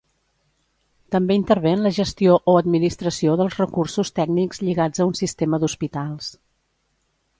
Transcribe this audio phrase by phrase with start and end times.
[1.15, 6.33] També intervé en la gestió o administració dels recursos tècnics lligats a un sistema d'hospitals.